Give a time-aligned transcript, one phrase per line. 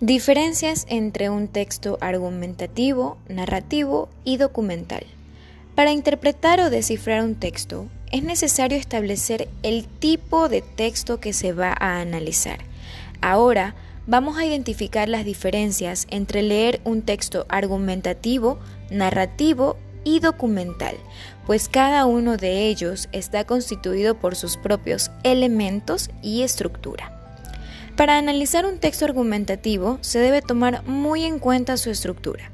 [0.00, 5.06] Diferencias entre un texto argumentativo, narrativo y documental.
[5.74, 11.52] Para interpretar o descifrar un texto, es necesario establecer el tipo de texto que se
[11.52, 12.58] va a analizar.
[13.22, 13.74] Ahora,
[14.06, 18.58] vamos a identificar las diferencias entre leer un texto argumentativo,
[18.90, 20.96] narrativo y documental,
[21.46, 27.10] pues cada uno de ellos está constituido por sus propios elementos y estructura.
[27.96, 32.50] Para analizar un texto argumentativo se debe tomar muy en cuenta su estructura.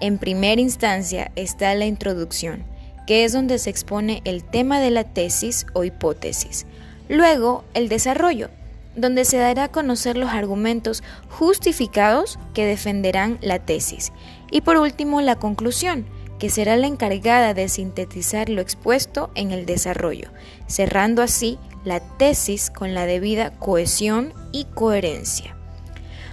[0.00, 2.64] En primera instancia está la introducción,
[3.06, 6.66] que es donde se expone el tema de la tesis o hipótesis.
[7.08, 8.50] Luego, el desarrollo,
[8.96, 14.12] donde se dará a conocer los argumentos justificados que defenderán la tesis.
[14.50, 16.06] Y por último, la conclusión,
[16.38, 20.30] que será la encargada de sintetizar lo expuesto en el desarrollo,
[20.66, 25.56] cerrando así la tesis con la debida cohesión y coherencia.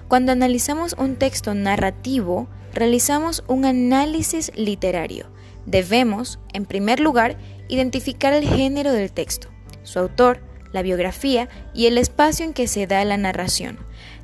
[0.07, 5.27] Cuando analizamos un texto narrativo, realizamos un análisis literario.
[5.65, 7.37] Debemos, en primer lugar,
[7.69, 9.47] identificar el género del texto,
[9.83, 13.79] su autor, la biografía y el espacio en que se da la narración.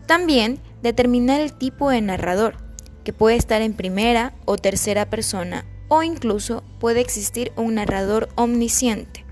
[0.06, 2.58] También determinar el tipo de narrador,
[3.04, 9.26] que puede estar en primera o tercera persona o incluso puede existir un narrador omnisciente.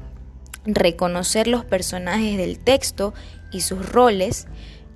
[0.66, 3.14] Reconocer los personajes del texto
[3.52, 4.48] y sus roles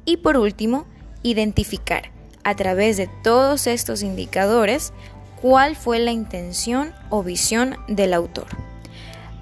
[0.06, 0.86] y por último,
[1.24, 2.12] identificar
[2.44, 4.94] a través de todos estos indicadores
[5.42, 8.48] cuál fue la intención o visión del autor.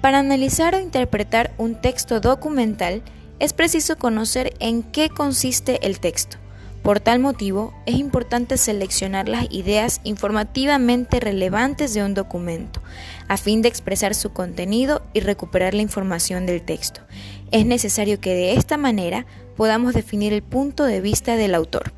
[0.00, 3.02] Para analizar o interpretar un texto documental
[3.38, 6.36] es preciso conocer en qué consiste el texto,
[6.82, 12.82] por tal motivo, es importante seleccionar las ideas informativamente relevantes de un documento,
[13.28, 17.02] a fin de expresar su contenido y recuperar la información del texto.
[17.50, 21.92] Es necesario que de esta manera podamos definir el punto de vista del autor.